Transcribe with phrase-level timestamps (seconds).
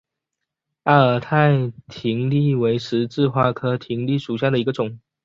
[0.85, 1.75] 阿尔泰葶
[2.27, 4.97] 苈为十字花科葶苈属下的一个种。